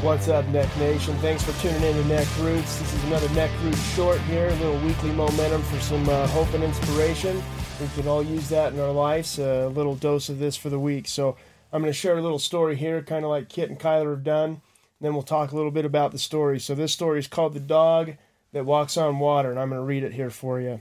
[0.00, 1.16] What's up, Neck Nation?
[1.16, 2.78] Thanks for tuning in to Neck Roots.
[2.78, 6.54] This is another Neck Roots short here, a little weekly momentum for some uh, hope
[6.54, 7.42] and inspiration.
[7.80, 10.78] We can all use that in our lives, a little dose of this for the
[10.78, 11.08] week.
[11.08, 11.34] So
[11.72, 14.22] I'm going to share a little story here, kind of like Kit and Kyler have
[14.22, 14.62] done.
[15.00, 16.60] Then we'll talk a little bit about the story.
[16.60, 18.14] So this story is called The Dog
[18.52, 20.80] That Walks on Water, and I'm going to read it here for you.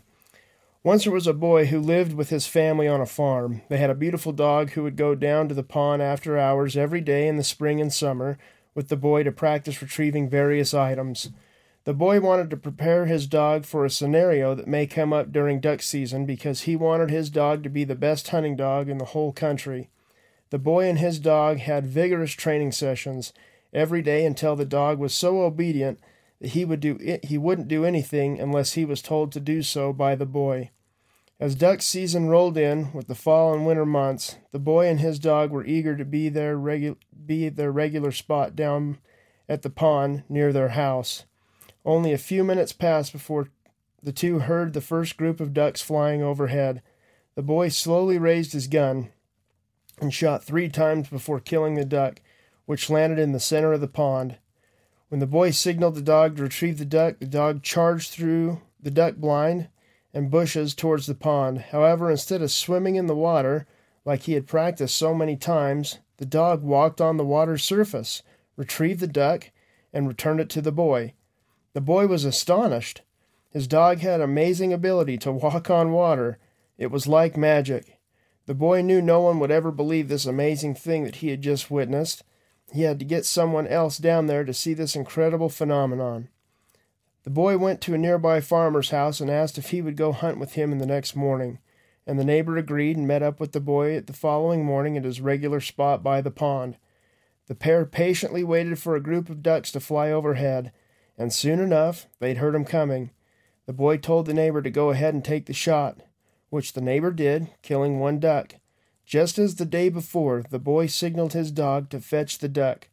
[0.83, 3.63] Once there was a boy who lived with his family on a farm.
[3.67, 7.01] They had a beautiful dog who would go down to the pond after hours every
[7.01, 8.37] day in the spring and summer
[8.77, 11.31] with the boy to practice retrieving various items.
[11.85, 15.59] The boy wanted to prepare his dog for a scenario that may come up during
[15.59, 19.05] duck season because he wanted his dog to be the best hunting dog in the
[19.05, 19.89] whole country.
[20.51, 23.33] The boy and his dog had vigorous training sessions
[23.73, 25.99] every day until the dog was so obedient
[26.39, 29.63] that he would do it, he wouldn't do anything unless he was told to do
[29.63, 30.69] so by the boy.
[31.39, 35.19] As duck season rolled in with the fall and winter months, the boy and his
[35.19, 38.97] dog were eager to be their regu- be their regular spot down
[39.47, 41.25] at the pond near their house.
[41.85, 43.49] Only a few minutes passed before
[44.01, 46.81] the two heard the first group of ducks flying overhead.
[47.35, 49.09] The boy slowly raised his gun
[50.01, 52.19] and shot three times before killing the duck,
[52.65, 54.37] which landed in the center of the pond.
[55.09, 58.91] When the boy signaled the dog to retrieve the duck, the dog charged through the
[58.91, 59.69] duck blind
[60.13, 61.59] and bushes towards the pond.
[61.71, 63.67] However, instead of swimming in the water,
[64.05, 68.23] like he had practiced so many times, the dog walked on the water's surface,
[68.55, 69.51] retrieved the duck,
[69.93, 71.13] and returned it to the boy.
[71.73, 73.01] The boy was astonished.
[73.51, 76.37] His dog had amazing ability to walk on water.
[76.77, 77.99] It was like magic.
[78.45, 81.69] The boy knew no one would ever believe this amazing thing that he had just
[81.69, 82.23] witnessed.
[82.73, 86.29] He had to get someone else down there to see this incredible phenomenon.
[87.27, 90.39] The boy went to a nearby farmer's house and asked if he would go hunt
[90.39, 91.59] with him in the next morning,
[92.05, 95.19] and the neighbor agreed and met up with the boy the following morning at his
[95.19, 96.77] regular spot by the pond.
[97.47, 100.71] The pair patiently waited for a group of ducks to fly overhead,
[101.17, 103.11] and soon enough they'd heard 'em coming.
[103.65, 105.99] The boy told the neighbor to go ahead and take the shot,
[106.49, 108.55] which the neighbor did, killing one duck.
[109.05, 112.87] Just as the day before, the boy signaled his dog to fetch the duck.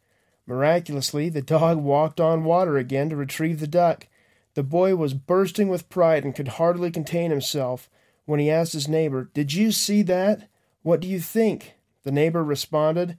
[0.44, 4.08] Miraculously, the dog walked on water again to retrieve the duck,
[4.54, 7.90] the boy was bursting with pride and could hardly contain himself
[8.24, 10.48] when he asked his neighbor, Did you see that?
[10.82, 11.74] What do you think?
[12.04, 13.18] The neighbor responded,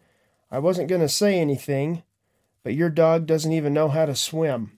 [0.49, 2.03] I wasn't going to say anything,
[2.63, 4.71] but your dog doesn't even know how to swim.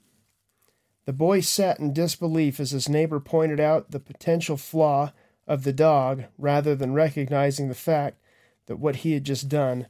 [1.05, 5.13] The boy sat in disbelief as his neighbor pointed out the potential flaw
[5.47, 8.17] of the dog rather than recognizing the fact
[8.65, 9.87] that what he had just done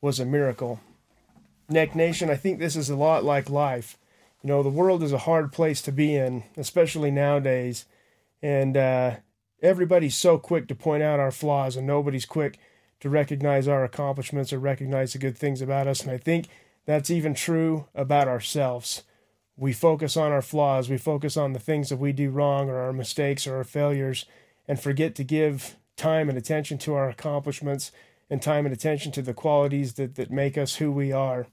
[0.00, 0.80] was a miracle.
[1.68, 3.96] Neck Nation, I think this is a lot like life
[4.42, 7.86] you know, the world is a hard place to be in, especially nowadays.
[8.42, 9.16] And uh,
[9.62, 12.58] everybody's so quick to point out our flaws, and nobody's quick
[13.00, 16.02] to recognize our accomplishments or recognize the good things about us.
[16.02, 16.48] And I think
[16.86, 19.04] that's even true about ourselves.
[19.56, 22.78] We focus on our flaws, we focus on the things that we do wrong or
[22.78, 24.24] our mistakes or our failures,
[24.66, 27.92] and forget to give time and attention to our accomplishments
[28.30, 31.46] and time and attention to the qualities that, that make us who we are.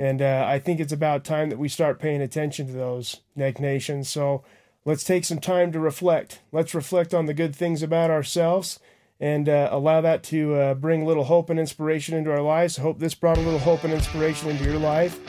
[0.00, 3.60] And uh, I think it's about time that we start paying attention to those, Neck
[3.60, 4.02] Nation.
[4.02, 4.42] So
[4.86, 6.40] let's take some time to reflect.
[6.52, 8.80] Let's reflect on the good things about ourselves
[9.20, 12.78] and uh, allow that to uh, bring a little hope and inspiration into our lives.
[12.78, 15.20] I hope this brought a little hope and inspiration into your life.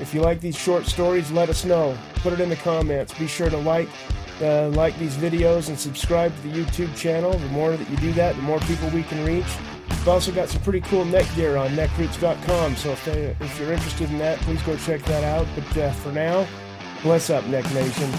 [0.00, 1.98] If you like these short stories, let us know.
[2.18, 3.12] Put it in the comments.
[3.18, 3.88] Be sure to like
[4.40, 7.32] uh, like these videos and subscribe to the YouTube channel.
[7.32, 9.44] The more that you do that, the more people we can reach.
[9.90, 13.72] We've also got some pretty cool neck gear on neckroots.com, so if, they, if you're
[13.72, 15.46] interested in that, please go check that out.
[15.54, 16.46] But uh, for now,
[17.02, 18.10] bless up, Neck Nation.